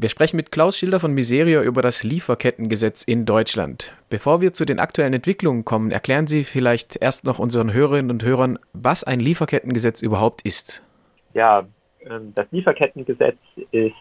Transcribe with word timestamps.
Wir 0.00 0.10
sprechen 0.10 0.36
mit 0.36 0.52
Klaus 0.52 0.76
Schilder 0.78 1.00
von 1.00 1.12
Miserio 1.12 1.60
über 1.60 1.82
das 1.82 2.04
Lieferkettengesetz 2.04 3.02
in 3.02 3.26
Deutschland. 3.26 3.96
Bevor 4.10 4.40
wir 4.40 4.52
zu 4.52 4.64
den 4.64 4.78
aktuellen 4.78 5.12
Entwicklungen 5.12 5.64
kommen, 5.64 5.90
erklären 5.90 6.28
Sie 6.28 6.44
vielleicht 6.44 6.94
erst 7.02 7.24
noch 7.24 7.40
unseren 7.40 7.72
Hörerinnen 7.72 8.12
und 8.12 8.22
Hörern, 8.22 8.60
was 8.72 9.02
ein 9.02 9.18
Lieferkettengesetz 9.18 10.00
überhaupt 10.00 10.42
ist. 10.42 10.84
Ja, 11.34 11.66
ähm, 12.08 12.32
das 12.36 12.46
Lieferkettengesetz 12.52 13.38
ist 13.72 13.92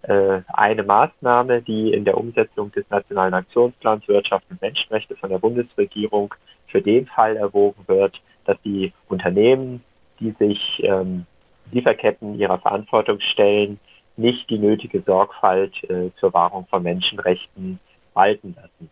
äh, 0.00 0.40
eine 0.46 0.82
Maßnahme, 0.82 1.60
die 1.60 1.92
in 1.92 2.06
der 2.06 2.16
Umsetzung 2.16 2.72
des 2.72 2.88
Nationalen 2.88 3.34
Aktionsplans 3.34 4.08
Wirtschaft 4.08 4.46
und 4.48 4.62
Menschenrechte 4.62 5.14
von 5.16 5.28
der 5.28 5.40
Bundesregierung 5.40 6.34
für 6.68 6.80
den 6.80 7.04
Fall 7.04 7.36
erwogen 7.36 7.84
wird, 7.86 8.18
dass 8.46 8.56
die 8.64 8.94
Unternehmen, 9.08 9.84
die 10.20 10.30
sich 10.38 10.58
ähm, 10.82 11.26
Lieferketten 11.70 12.38
ihrer 12.38 12.60
Verantwortung 12.60 13.20
stellen, 13.20 13.78
nicht 14.18 14.50
die 14.50 14.58
nötige 14.58 15.02
Sorgfalt 15.02 15.72
äh, 15.84 16.10
zur 16.18 16.34
Wahrung 16.34 16.66
von 16.68 16.82
Menschenrechten 16.82 17.78
walten 18.14 18.54
lassen. 18.56 18.90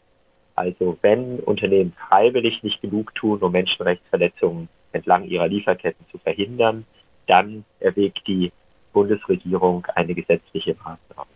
Also 0.54 0.96
wenn 1.02 1.40
Unternehmen 1.40 1.92
freiwillig 2.08 2.62
nicht 2.62 2.80
genug 2.80 3.14
tun, 3.14 3.40
um 3.40 3.52
Menschenrechtsverletzungen 3.52 4.68
entlang 4.92 5.24
ihrer 5.24 5.48
Lieferketten 5.48 6.06
zu 6.10 6.18
verhindern, 6.18 6.86
dann 7.26 7.64
erwägt 7.80 8.26
die 8.26 8.52
Bundesregierung 8.92 9.86
eine 9.94 10.14
gesetzliche 10.14 10.74
Maßnahme. 10.74 11.28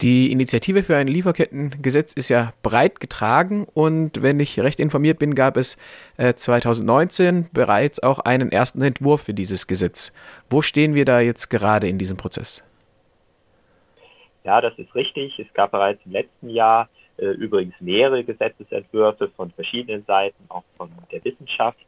Die 0.00 0.30
Initiative 0.30 0.84
für 0.84 0.96
ein 0.96 1.08
Lieferkettengesetz 1.08 2.12
ist 2.12 2.28
ja 2.28 2.52
breit 2.62 3.00
getragen 3.00 3.66
und 3.74 4.22
wenn 4.22 4.38
ich 4.38 4.60
recht 4.60 4.78
informiert 4.78 5.18
bin, 5.18 5.34
gab 5.34 5.56
es 5.56 5.76
äh, 6.18 6.34
2019 6.34 7.48
bereits 7.52 8.00
auch 8.00 8.20
einen 8.20 8.52
ersten 8.52 8.80
Entwurf 8.82 9.22
für 9.22 9.34
dieses 9.34 9.66
Gesetz. 9.66 10.12
Wo 10.48 10.62
stehen 10.62 10.94
wir 10.94 11.04
da 11.04 11.20
jetzt 11.20 11.50
gerade 11.50 11.88
in 11.88 11.98
diesem 11.98 12.16
Prozess? 12.16 12.62
Ja, 14.48 14.62
das 14.62 14.72
ist 14.78 14.94
richtig. 14.94 15.38
Es 15.38 15.52
gab 15.52 15.72
bereits 15.72 16.00
im 16.06 16.12
letzten 16.12 16.48
Jahr 16.48 16.88
äh, 17.18 17.26
übrigens 17.26 17.74
mehrere 17.80 18.24
Gesetzesentwürfe 18.24 19.28
von 19.36 19.50
verschiedenen 19.50 20.06
Seiten, 20.06 20.42
auch 20.48 20.64
von 20.78 20.90
der 21.12 21.22
Wissenschaft. 21.22 21.78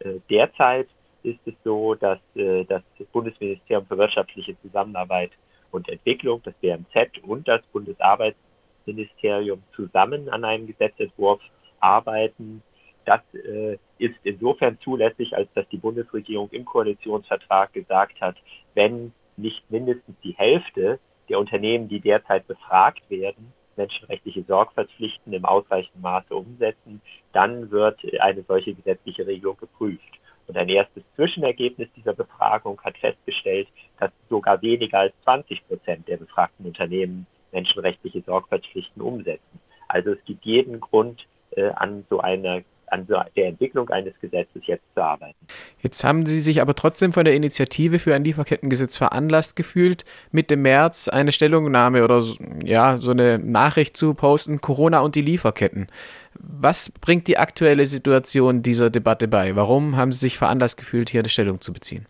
Äh, 0.00 0.14
derzeit 0.28 0.88
ist 1.22 1.38
es 1.46 1.54
so, 1.62 1.94
dass 1.94 2.18
äh, 2.34 2.64
das 2.64 2.82
Bundesministerium 3.12 3.86
für 3.86 3.96
wirtschaftliche 3.98 4.60
Zusammenarbeit 4.62 5.30
und 5.70 5.88
Entwicklung, 5.88 6.42
das 6.42 6.54
BMZ 6.54 7.22
und 7.22 7.46
das 7.46 7.62
Bundesarbeitsministerium 7.72 9.62
zusammen 9.76 10.28
an 10.28 10.44
einem 10.44 10.66
Gesetzentwurf 10.66 11.40
arbeiten. 11.78 12.64
Das 13.04 13.20
äh, 13.32 13.78
ist 13.98 14.16
insofern 14.24 14.76
zulässig, 14.80 15.36
als 15.36 15.48
dass 15.54 15.68
die 15.68 15.76
Bundesregierung 15.76 16.50
im 16.50 16.64
Koalitionsvertrag 16.64 17.72
gesagt 17.72 18.20
hat, 18.20 18.34
wenn 18.74 19.12
nicht 19.36 19.70
mindestens 19.70 20.16
die 20.24 20.34
Hälfte 20.36 20.98
der 21.28 21.38
Unternehmen, 21.38 21.88
die 21.88 22.00
derzeit 22.00 22.46
befragt 22.46 23.02
werden, 23.10 23.52
menschenrechtliche 23.76 24.42
Sorgfaltspflichten 24.42 25.32
im 25.32 25.44
ausreichenden 25.44 26.02
Maße 26.02 26.34
umsetzen, 26.34 27.00
dann 27.32 27.70
wird 27.70 28.00
eine 28.20 28.42
solche 28.42 28.74
gesetzliche 28.74 29.26
Regelung 29.26 29.56
geprüft. 29.56 30.18
Und 30.46 30.56
ein 30.56 30.68
erstes 30.68 31.02
Zwischenergebnis 31.14 31.88
dieser 31.94 32.14
Befragung 32.14 32.80
hat 32.82 32.96
festgestellt, 32.98 33.68
dass 34.00 34.10
sogar 34.28 34.60
weniger 34.62 35.00
als 35.00 35.14
20 35.24 35.66
Prozent 35.68 36.08
der 36.08 36.16
befragten 36.16 36.66
Unternehmen 36.66 37.26
menschenrechtliche 37.52 38.22
Sorgfaltspflichten 38.22 39.02
umsetzen. 39.02 39.60
Also 39.88 40.12
es 40.12 40.24
gibt 40.24 40.44
jeden 40.44 40.80
Grund, 40.80 41.26
äh, 41.52 41.70
an 41.70 42.04
so 42.08 42.20
einer 42.20 42.62
an 42.90 43.06
der 43.06 43.46
Entwicklung 43.46 43.88
eines 43.90 44.14
Gesetzes 44.20 44.62
jetzt 44.66 44.84
zu 44.94 45.02
arbeiten. 45.02 45.36
Jetzt 45.80 46.02
haben 46.04 46.24
Sie 46.26 46.40
sich 46.40 46.60
aber 46.60 46.74
trotzdem 46.74 47.12
von 47.12 47.24
der 47.24 47.34
Initiative 47.34 47.98
für 47.98 48.14
ein 48.14 48.24
Lieferkettengesetz 48.24 48.96
veranlasst 48.96 49.56
gefühlt, 49.56 50.04
Mitte 50.30 50.56
März 50.56 51.08
eine 51.08 51.32
Stellungnahme 51.32 52.04
oder 52.04 52.22
ja, 52.64 52.96
so 52.96 53.10
eine 53.10 53.38
Nachricht 53.38 53.96
zu 53.96 54.14
posten, 54.14 54.60
Corona 54.60 55.00
und 55.00 55.14
die 55.14 55.22
Lieferketten. 55.22 55.88
Was 56.34 56.90
bringt 56.90 57.26
die 57.26 57.38
aktuelle 57.38 57.86
Situation 57.86 58.62
dieser 58.62 58.90
Debatte 58.90 59.28
bei? 59.28 59.56
Warum 59.56 59.96
haben 59.96 60.12
Sie 60.12 60.20
sich 60.20 60.38
veranlasst 60.38 60.78
gefühlt, 60.78 61.10
hier 61.10 61.20
eine 61.20 61.28
Stellung 61.28 61.60
zu 61.60 61.72
beziehen? 61.72 62.06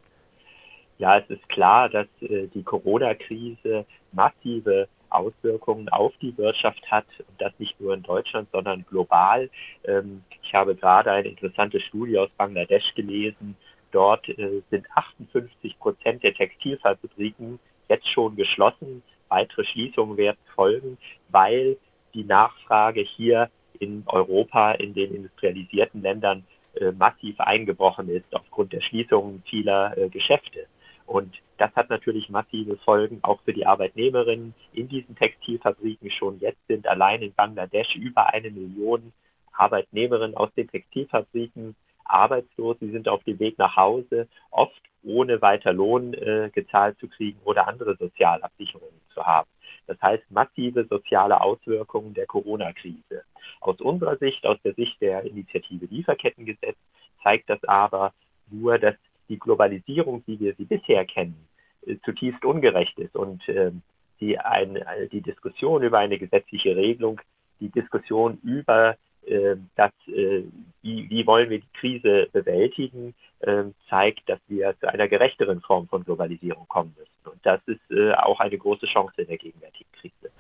Ja, 0.99 1.19
es 1.19 1.31
ist 1.31 1.49
klar, 1.49 1.89
dass 1.89 2.09
äh, 2.21 2.49
die 2.49 2.63
Corona-Krise 2.63 3.87
massive 4.13 4.89
Auswirkungen 5.11 5.89
auf 5.89 6.13
die 6.21 6.37
Wirtschaft 6.37 6.83
hat 6.91 7.07
und 7.19 7.41
das 7.41 7.53
nicht 7.59 7.81
nur 7.81 7.95
in 7.95 8.03
Deutschland, 8.03 8.49
sondern 8.53 8.85
global. 8.89 9.49
Ähm, 9.85 10.23
ich 10.49 10.55
habe 10.55 10.75
gerade 10.75 11.13
eine 11.13 11.29
interessante 11.29 11.79
Studie 11.79 12.19
aus 12.19 12.31
Bangladesch 12.39 12.95
gelesen. 12.95 13.55
Dort 13.93 14.27
äh, 14.31 14.63
sind 14.71 14.87
58 14.95 15.79
Prozent 15.79 16.23
der 16.23 16.33
Textilfabriken 16.33 17.59
jetzt 17.89 18.09
schon 18.09 18.35
geschlossen. 18.35 19.03
Weitere 19.29 19.65
Schließungen 19.65 20.17
werden 20.17 20.39
folgen, 20.55 20.97
weil 21.29 21.77
die 22.15 22.25
Nachfrage 22.25 23.03
hier 23.03 23.51
in 23.79 24.05
Europa, 24.07 24.73
in 24.73 24.95
den 24.95 25.15
industrialisierten 25.15 26.01
Ländern 26.01 26.45
äh, 26.81 26.93
massiv 26.93 27.39
eingebrochen 27.41 28.09
ist 28.09 28.35
aufgrund 28.35 28.73
der 28.73 28.81
Schließungen 28.81 29.43
vieler 29.51 29.97
äh, 29.99 30.09
Geschäfte. 30.09 30.67
Und 31.05 31.37
das 31.59 31.75
hat 31.77 31.91
natürlich 31.91 32.31
massive 32.31 32.79
Folgen 32.79 33.19
auch 33.23 33.41
für 33.43 33.53
die 33.53 33.67
Arbeitnehmerinnen 33.67 34.55
in 34.73 34.89
diesen 34.89 35.15
Textilfabriken. 35.15 36.11
Schon 36.11 36.41
jetzt 36.41 36.67
sind 36.69 36.87
allein 36.87 37.21
in 37.21 37.35
Bangladesch 37.35 37.95
über 37.97 38.33
eine 38.33 38.51
Million 38.51 39.13
Arbeitnehmerinnen 39.59 40.37
aus 40.37 40.53
den 40.55 40.69
Textilfabriken 40.69 41.75
arbeitslos. 42.05 42.77
Sie 42.81 42.91
sind 42.91 43.09
auf 43.09 43.23
dem 43.25 43.39
Weg 43.39 43.59
nach 43.59 43.77
Hause, 43.77 44.29
oft 44.51 44.81
ohne 45.05 45.41
weiter 45.41 45.73
Lohn 45.73 46.15
äh, 46.15 46.51
gezahlt 46.53 46.99
zu 46.99 47.09
kriegen 47.09 47.39
oder 47.45 47.69
andere 47.69 47.97
Sozialabsicherungen 47.97 49.01
zu 49.15 49.25
haben. 49.25 49.49
Das 49.87 50.01
heißt 50.03 50.31
massive 50.31 50.85
soziale 50.85 51.41
Auswirkungen 51.41 52.15
der 52.15 52.27
Corona-Krise. 52.27 53.25
Aus 53.61 53.81
unserer 53.81 54.17
Sicht, 54.17 54.45
aus 54.47 54.59
der 54.63 54.75
Sicht 54.75 55.01
der 55.01 55.25
Initiative 55.25 55.87
Lieferkettengesetz, 55.87 56.77
zeigt 57.23 57.49
das 57.49 57.63
aber 57.65 58.13
nur, 58.51 58.79
dass 58.79 58.95
die 59.29 59.39
Globalisierung, 59.39 60.23
wie 60.27 60.41
wir 60.41 60.55
sie 60.55 60.65
bisher 60.65 61.05
kennen, 61.05 61.49
äh, 61.87 61.97
zutiefst 62.05 62.45
ungerecht 62.45 62.99
ist 62.99 63.17
und 63.17 63.47
äh, 63.49 63.73
die, 64.21 64.39
ein, 64.39 64.83
die 65.13 65.21
Diskussion 65.21 65.83
über 65.83 65.99
eine 65.99 66.19
gesetzliche 66.19 66.75
Regelung, 66.75 67.21
die 67.61 67.69
Diskussion 67.69 68.39
über 68.43 68.97
äh, 69.29 69.57
das, 69.77 69.93
äh, 70.09 70.43
wie, 70.83 71.09
wie 71.11 71.27
wollen 71.27 71.51
wir 71.51 71.61
die 71.61 71.73
Krise 71.79 72.29
bewältigen, 72.33 73.15
äh, 73.41 73.65
zeigt, 73.89 74.29
dass 74.29 74.41
wir 74.49 74.75
zu 74.81 74.89
einer 74.89 75.09
gerechteren 75.09 75.61
Form 75.61 75.89
von 75.89 76.05
Globalisierung 76.05 76.67
kommen 76.69 76.95
müssen. 76.99 77.35
Und 77.35 77.45
das 77.45 77.61
ist 77.67 77.81
auch 78.17 78.41
eine 78.41 78.57
große 78.57 78.87
Chance 78.87 79.21
in 79.23 79.29
der 79.29 79.39
gegenwärtigen 79.39 79.91
Krise. 79.93 80.33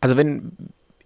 Also 0.00 0.16
wenn 0.16 0.52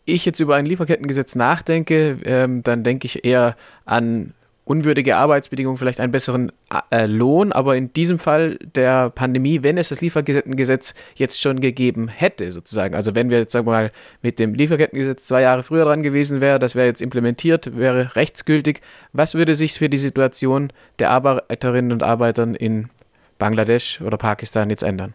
ich 0.04 0.24
jetzt 0.24 0.40
über 0.40 0.56
ein 0.56 0.66
Lieferkettengesetz 0.66 1.34
nachdenke, 1.34 2.18
ähm, 2.24 2.62
dann 2.62 2.84
denke 2.84 3.06
ich 3.06 3.24
eher 3.24 3.56
an 3.84 4.34
unwürdige 4.70 5.16
Arbeitsbedingungen, 5.16 5.78
vielleicht 5.78 5.98
einen 5.98 6.12
besseren 6.12 6.52
äh, 6.92 7.06
Lohn, 7.06 7.50
aber 7.50 7.76
in 7.76 7.92
diesem 7.92 8.20
Fall 8.20 8.56
der 8.60 9.10
Pandemie, 9.10 9.64
wenn 9.64 9.76
es 9.76 9.88
das 9.88 10.00
Lieferkettengesetz 10.00 10.94
jetzt 11.16 11.40
schon 11.40 11.58
gegeben 11.58 12.06
hätte, 12.06 12.52
sozusagen, 12.52 12.94
also 12.94 13.16
wenn 13.16 13.30
wir 13.30 13.38
jetzt 13.38 13.50
sagen 13.50 13.66
wir 13.66 13.72
mal 13.72 13.92
mit 14.22 14.38
dem 14.38 14.54
Lieferkettengesetz 14.54 15.26
zwei 15.26 15.42
Jahre 15.42 15.64
früher 15.64 15.86
dran 15.86 16.04
gewesen 16.04 16.40
wäre, 16.40 16.60
das 16.60 16.76
wäre 16.76 16.86
jetzt 16.86 17.02
implementiert, 17.02 17.76
wäre 17.76 18.14
rechtsgültig, 18.14 18.80
was 19.12 19.34
würde 19.34 19.56
sich 19.56 19.72
für 19.72 19.88
die 19.88 19.98
Situation 19.98 20.72
der 21.00 21.10
Arbeiterinnen 21.10 21.90
und 21.90 22.04
Arbeiter 22.04 22.46
in 22.60 22.90
Bangladesch 23.40 24.00
oder 24.00 24.18
Pakistan 24.18 24.70
jetzt 24.70 24.84
ändern? 24.84 25.14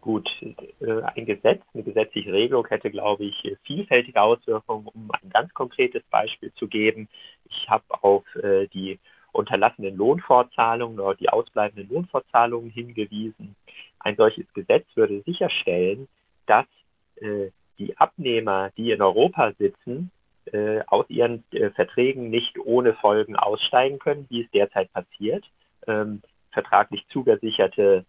Gut, 0.00 0.30
äh, 0.40 1.02
ein 1.14 1.26
Gesetz, 1.26 1.60
eine 1.74 1.82
gesetzliche 1.82 2.32
Regelung 2.32 2.66
hätte, 2.68 2.90
glaube 2.90 3.24
ich, 3.24 3.56
vielfältige 3.64 4.22
Auswirkungen. 4.22 4.86
Um 4.86 5.10
ein 5.10 5.28
ganz 5.28 5.52
konkretes 5.52 6.02
Beispiel 6.10 6.50
zu 6.54 6.68
geben, 6.68 7.06
ich 7.50 7.68
habe 7.68 7.84
auf 8.02 8.24
äh, 8.36 8.66
die 8.68 8.98
unterlassenen 9.32 9.96
Lohnfortzahlungen 9.96 10.98
oder 10.98 11.14
die 11.14 11.28
ausbleibenden 11.28 11.88
Lohnfortzahlungen 11.88 12.70
hingewiesen. 12.70 13.54
Ein 14.00 14.16
solches 14.16 14.52
Gesetz 14.54 14.86
würde 14.94 15.22
sicherstellen, 15.22 16.08
dass 16.46 16.66
äh, 17.16 17.50
die 17.78 17.96
Abnehmer, 17.96 18.70
die 18.76 18.90
in 18.90 19.00
Europa 19.02 19.52
sitzen, 19.58 20.10
aus 20.86 21.08
ihren 21.08 21.44
Verträgen 21.76 22.28
nicht 22.28 22.58
ohne 22.58 22.94
Folgen 22.94 23.36
aussteigen 23.36 24.00
können, 24.00 24.26
wie 24.30 24.42
es 24.42 24.50
derzeit 24.50 24.92
passiert. 24.92 25.44
Ähm, 25.86 26.22
vertraglich 26.50 27.06
zugesicherte 27.08 28.04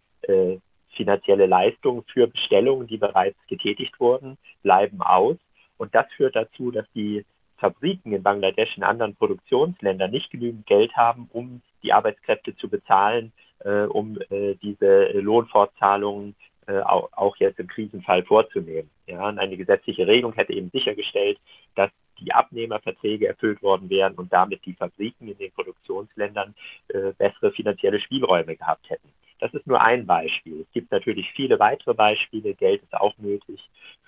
finanzielle 0.96 1.46
Leistungen 1.46 2.04
für 2.12 2.28
Bestellungen, 2.28 2.88
die 2.88 2.98
bereits 2.98 3.38
getätigt 3.48 4.00
wurden, 4.00 4.38
bleiben 4.64 5.02
aus. 5.02 5.38
Und 5.78 5.96
das 5.96 6.06
führt 6.16 6.36
dazu, 6.36 6.72
dass 6.72 6.86
die 6.94 7.26
Fabriken 7.62 8.12
in 8.12 8.24
Bangladesch 8.24 8.76
und 8.76 8.84
anderen 8.84 9.16
Produktionsländern 9.16 10.10
nicht 10.10 10.32
genügend 10.32 10.66
Geld 10.66 10.94
haben, 10.98 11.30
um 11.32 11.62
die 11.84 11.94
Arbeitskräfte 11.94 12.56
zu 12.58 12.68
bezahlen, 12.68 13.32
äh, 13.60 13.84
um 13.84 14.20
äh, 14.30 14.56
diese 14.56 15.12
Lohnfortzahlungen 15.12 16.36
äh, 16.68 16.80
auch, 16.80 17.36
jetzt 17.38 17.60
im 17.60 17.68
Krisenfall 17.68 18.24
vorzunehmen. 18.24 18.90
Ja, 19.06 19.30
und 19.30 19.38
eine 19.38 19.58
gesetzliche 19.58 20.08
Regelung 20.08 20.34
hätte 20.34 20.54
eben 20.54 20.72
sichergestellt, 20.72 21.38
dass 21.76 21.92
die 22.20 22.34
Abnehmerverträge 22.34 23.28
erfüllt 23.28 23.62
worden 23.62 23.90
wären 23.90 24.16
und 24.16 24.34
damit 24.34 24.66
die 24.66 24.74
Fabriken 24.74 25.28
in 25.28 25.38
den 25.38 25.52
Produktionsländern 25.52 26.56
äh, 26.90 27.14
bessere 27.18 27.52
finanzielle 27.52 28.00
Spielräume 28.00 28.56
gehabt 28.56 28.90
hätten. 28.90 29.10
Das 29.40 29.54
ist 29.54 29.68
nur 29.68 29.82
ein 29.82 30.06
Beispiel. 30.06 30.62
Es 30.62 30.72
gibt 30.72 30.92
natürlich 30.92 31.32
viele 31.36 31.60
weitere 31.60 31.94
Beispiele. 31.94 32.54
Geld 32.54 32.84
ist 32.84 32.94
auch 32.94 33.18
nötig 33.18 33.60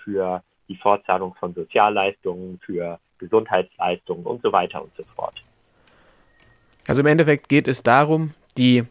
für 0.03 0.43
die 0.67 0.77
Fortzahlung 0.77 1.35
von 1.35 1.53
Sozialleistungen, 1.53 2.59
für 2.59 2.99
Gesundheitsleistungen 3.23 4.25
und 4.25 4.41
so 4.41 4.51
weiter 4.51 4.81
und 4.81 4.91
so 4.97 5.03
fort. 5.15 5.43
Also 6.87 7.01
im 7.01 7.07
Endeffekt 7.07 7.49
geht 7.49 7.67
es 7.67 7.83
darum, 7.83 8.33
die 8.57 8.83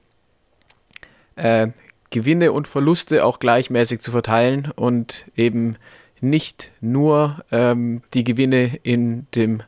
äh, 1.37 1.69
Gewinne 2.11 2.53
und 2.53 2.69
Verluste 2.69 3.25
auch 3.25 3.39
gleichmäßig 3.39 4.01
zu 4.01 4.11
verteilen 4.11 4.73
und 4.75 5.27
eben 5.37 5.77
nicht 6.21 6.73
nur 6.81 7.45
ähm, 7.51 8.03
die 8.15 8.25
Gewinne 8.25 8.79
in 8.83 9.27
dem 9.35 9.63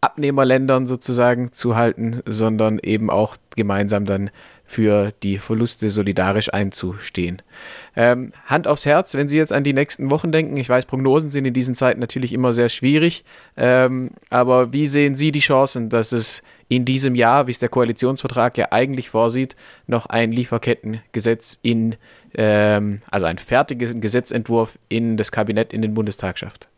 Abnehmerländern 0.00 0.86
sozusagen 0.86 1.52
zu 1.52 1.76
halten, 1.76 2.22
sondern 2.26 2.78
eben 2.78 3.10
auch 3.10 3.36
gemeinsam 3.56 4.04
dann 4.04 4.30
für 4.68 5.12
die 5.22 5.38
Verluste 5.38 5.88
solidarisch 5.88 6.52
einzustehen. 6.52 7.40
Ähm, 7.96 8.28
Hand 8.44 8.68
aufs 8.68 8.84
Herz, 8.84 9.14
wenn 9.14 9.26
Sie 9.26 9.38
jetzt 9.38 9.52
an 9.52 9.64
die 9.64 9.72
nächsten 9.72 10.10
Wochen 10.10 10.30
denken, 10.30 10.58
ich 10.58 10.68
weiß, 10.68 10.84
Prognosen 10.84 11.30
sind 11.30 11.46
in 11.46 11.54
diesen 11.54 11.74
Zeiten 11.74 12.00
natürlich 12.00 12.34
immer 12.34 12.52
sehr 12.52 12.68
schwierig, 12.68 13.24
ähm, 13.56 14.10
aber 14.28 14.70
wie 14.74 14.86
sehen 14.86 15.16
Sie 15.16 15.32
die 15.32 15.40
Chancen, 15.40 15.88
dass 15.88 16.12
es 16.12 16.42
in 16.68 16.84
diesem 16.84 17.14
Jahr, 17.14 17.46
wie 17.46 17.50
es 17.50 17.60
der 17.60 17.70
Koalitionsvertrag 17.70 18.58
ja 18.58 18.70
eigentlich 18.70 19.08
vorsieht, 19.08 19.56
noch 19.86 20.04
ein 20.04 20.32
Lieferkettengesetz 20.32 21.58
in, 21.62 21.96
ähm, 22.34 23.00
also 23.10 23.24
ein 23.24 23.38
fertigen 23.38 24.02
Gesetzentwurf 24.02 24.78
in 24.90 25.16
das 25.16 25.32
Kabinett 25.32 25.72
in 25.72 25.80
den 25.80 25.94
Bundestag 25.94 26.38
schafft? 26.38 26.68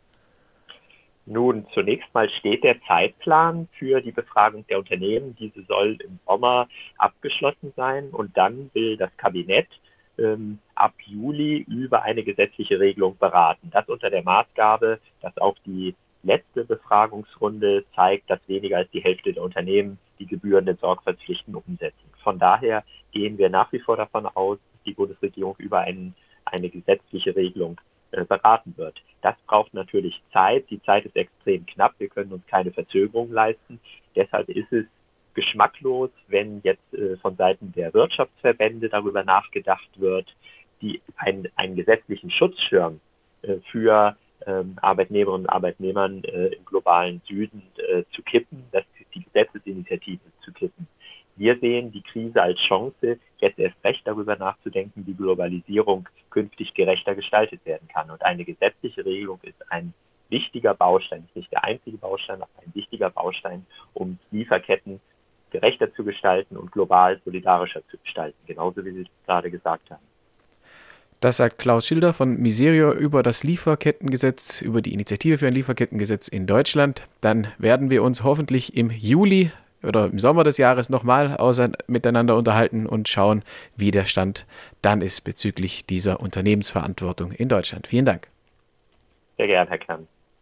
Nun, 1.25 1.67
zunächst 1.73 2.13
mal 2.13 2.29
steht 2.29 2.63
der 2.63 2.81
Zeitplan 2.83 3.67
für 3.77 4.01
die 4.01 4.11
Befragung 4.11 4.65
der 4.67 4.79
Unternehmen. 4.79 5.35
Diese 5.39 5.63
soll 5.63 5.97
im 6.03 6.19
Sommer 6.25 6.67
abgeschlossen 6.97 7.73
sein 7.75 8.09
und 8.09 8.35
dann 8.35 8.71
will 8.73 8.97
das 8.97 9.15
Kabinett 9.17 9.67
ähm, 10.17 10.59
ab 10.75 10.93
Juli 11.05 11.65
über 11.67 12.01
eine 12.03 12.23
gesetzliche 12.23 12.79
Regelung 12.79 13.17
beraten. 13.17 13.69
Das 13.71 13.87
unter 13.87 14.09
der 14.09 14.23
Maßgabe, 14.23 14.99
dass 15.21 15.37
auch 15.37 15.55
die 15.65 15.95
letzte 16.23 16.65
Befragungsrunde 16.65 17.85
zeigt, 17.95 18.29
dass 18.29 18.39
weniger 18.47 18.77
als 18.77 18.91
die 18.91 19.03
Hälfte 19.03 19.33
der 19.33 19.43
Unternehmen 19.43 19.99
die 20.19 20.27
gebührenden 20.27 20.77
Sorgfaltspflichten 20.77 21.55
umsetzen. 21.55 22.09
Von 22.23 22.39
daher 22.39 22.83
gehen 23.11 23.37
wir 23.37 23.49
nach 23.49 23.71
wie 23.71 23.79
vor 23.79 23.97
davon 23.97 24.25
aus, 24.27 24.57
dass 24.73 24.83
die 24.83 24.93
Bundesregierung 24.93 25.55
über 25.57 25.79
einen, 25.79 26.15
eine 26.45 26.69
gesetzliche 26.69 27.35
Regelung 27.35 27.79
beraten 28.11 28.73
wird. 28.77 29.01
Das 29.21 29.35
braucht 29.47 29.73
natürlich 29.73 30.21
Zeit. 30.33 30.69
Die 30.69 30.81
Zeit 30.83 31.05
ist 31.05 31.15
extrem 31.15 31.65
knapp. 31.65 31.93
Wir 31.99 32.09
können 32.09 32.31
uns 32.33 32.45
keine 32.47 32.71
Verzögerung 32.71 33.31
leisten. 33.31 33.79
Deshalb 34.15 34.49
ist 34.49 34.71
es 34.71 34.85
geschmacklos, 35.33 36.09
wenn 36.27 36.61
jetzt 36.63 36.93
äh, 36.93 37.17
von 37.17 37.35
Seiten 37.37 37.71
der 37.73 37.93
Wirtschaftsverbände 37.93 38.89
darüber 38.89 39.23
nachgedacht 39.23 39.89
wird, 39.95 40.27
die, 40.81 41.01
ein, 41.15 41.47
einen 41.55 41.75
gesetzlichen 41.75 42.31
Schutzschirm 42.31 42.99
äh, 43.43 43.57
für 43.71 44.17
ähm, 44.45 44.77
Arbeitnehmerinnen 44.81 45.45
und 45.45 45.49
Arbeitnehmern 45.49 46.23
äh, 46.23 46.47
im 46.47 46.65
globalen 46.65 47.21
Süden 47.27 47.61
äh, 47.77 48.03
zu 48.13 48.23
kippen, 48.23 48.63
dass 48.71 48.83
die 49.13 49.23
Gesetzesinitiative. 49.23 50.19
Wir 51.41 51.57
sehen 51.57 51.91
die 51.91 52.03
Krise 52.03 52.39
als 52.39 52.59
Chance, 52.59 53.17
jetzt 53.39 53.57
erst 53.57 53.75
recht 53.83 54.01
darüber 54.05 54.35
nachzudenken, 54.35 55.07
wie 55.07 55.15
Globalisierung 55.15 56.07
künftig 56.29 56.75
gerechter 56.75 57.15
gestaltet 57.15 57.65
werden 57.65 57.87
kann. 57.91 58.11
Und 58.11 58.21
eine 58.21 58.45
gesetzliche 58.45 59.03
Regelung 59.03 59.39
ist 59.41 59.55
ein 59.71 59.91
wichtiger 60.29 60.75
Baustein, 60.75 61.27
nicht 61.33 61.51
der 61.51 61.63
einzige 61.63 61.97
Baustein, 61.97 62.43
aber 62.43 62.51
ein 62.63 62.71
wichtiger 62.75 63.09
Baustein, 63.09 63.65
um 63.95 64.19
Lieferketten 64.29 64.99
gerechter 65.49 65.91
zu 65.95 66.03
gestalten 66.03 66.57
und 66.57 66.71
global 66.71 67.19
solidarischer 67.25 67.81
zu 67.89 67.97
gestalten, 67.97 68.37
genauso 68.45 68.85
wie 68.85 68.91
Sie 68.91 69.01
es 69.01 69.25
gerade 69.25 69.49
gesagt 69.49 69.89
haben. 69.89 70.03
Das 71.21 71.37
sagt 71.37 71.57
Klaus 71.57 71.87
Schilder 71.87 72.13
von 72.13 72.37
Miserio 72.37 72.93
über 72.93 73.23
das 73.23 73.43
Lieferkettengesetz, 73.43 74.61
über 74.61 74.83
die 74.83 74.93
Initiative 74.93 75.39
für 75.39 75.47
ein 75.47 75.55
Lieferkettengesetz 75.55 76.27
in 76.27 76.45
Deutschland. 76.45 77.03
Dann 77.19 77.47
werden 77.57 77.89
wir 77.89 78.03
uns 78.03 78.23
hoffentlich 78.23 78.77
im 78.77 78.91
Juli 78.91 79.49
oder 79.83 80.05
im 80.05 80.19
Sommer 80.19 80.43
des 80.43 80.57
Jahres 80.57 80.89
nochmal 80.89 81.37
miteinander 81.87 82.35
unterhalten 82.35 82.85
und 82.85 83.09
schauen, 83.09 83.43
wie 83.75 83.91
der 83.91 84.05
Stand 84.05 84.45
dann 84.81 85.01
ist 85.01 85.21
bezüglich 85.21 85.85
dieser 85.85 86.19
Unternehmensverantwortung 86.19 87.31
in 87.31 87.49
Deutschland. 87.49 87.87
Vielen 87.87 88.05
Dank. 88.05 88.27
Sehr 89.37 89.47
gerne, 89.47 89.69
Herr 89.69 89.77
Kern. 89.77 90.07